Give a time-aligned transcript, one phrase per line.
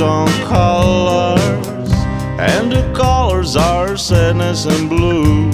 [0.00, 1.92] on colors,
[2.38, 5.50] and the colors are sadness and blue.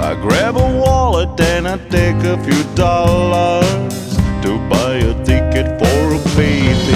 [0.00, 6.14] I grab a wallet and I take a few dollars to buy a ticket for
[6.14, 6.87] a faith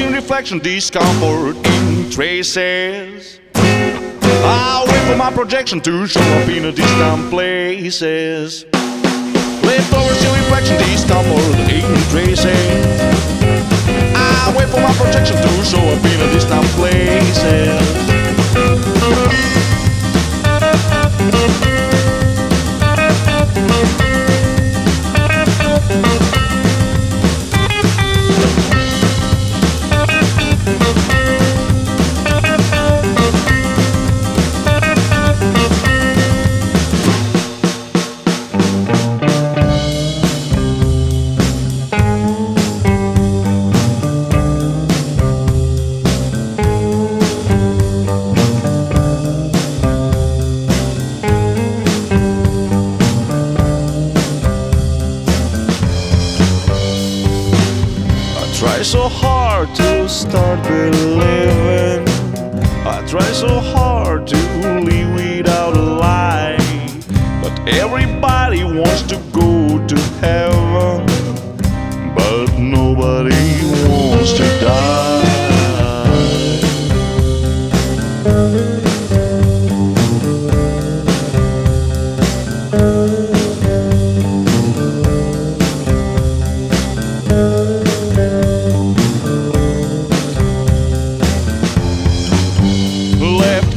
[0.00, 3.38] Reflection, discomfort in traces.
[3.54, 8.64] I wait for my projection to show up in a distant places.
[9.62, 13.00] Leftovers in reflection, discomfort in traces.
[14.16, 16.31] I wait for my projection to show up in a
[58.92, 62.06] so hard to start believing.
[62.86, 66.58] I try so hard to live without a lie.
[67.42, 71.06] But everybody wants to go to heaven.
[72.14, 75.22] But nobody wants to die.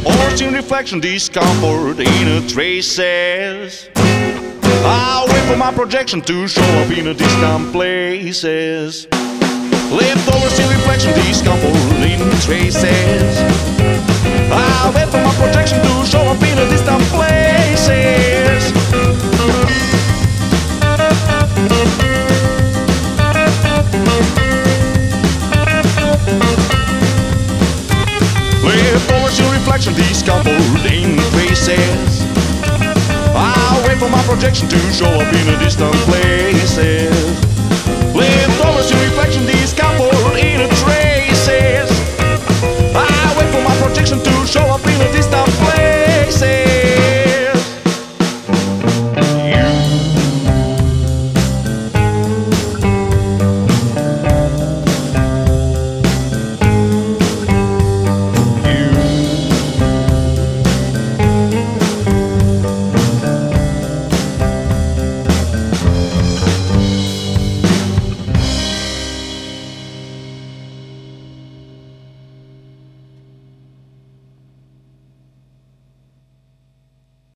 [0.05, 3.89] Left orange in reflection, discomfort in a traces.
[3.95, 9.07] I wait for my projection to show up in a distant places.
[9.91, 13.84] Leftovers in reflection, discomfort in traces.
[29.75, 32.23] Reflection, discomfort in traces.
[33.35, 37.54] I wait for my projection to show up in a distant places.